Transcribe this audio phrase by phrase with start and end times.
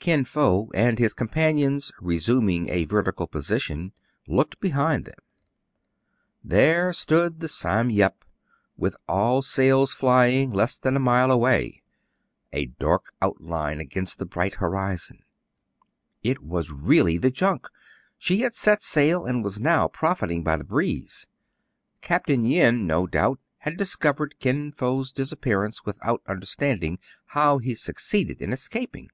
[0.00, 3.92] Kin Fo and his companions, resuming a verti cal position,
[4.26, 5.14] looked behind them.
[6.42, 8.24] 226 TRIBULATIONS OF A CHINAMAN', There stood the Sam Yep,
[8.76, 11.82] with all sails fly ing, less than a mile away,—
[12.52, 15.20] a dark outline against the bright horizon.
[16.24, 17.68] It was really the junk!
[18.18, 21.28] She had set sail, and was now profiting by the breeze.
[22.00, 22.28] Capt.
[22.28, 28.68] Yin, no doubt, had discovered Kin Fo*s disappearance without understanding how he succeeded in es
[28.68, 29.10] caping.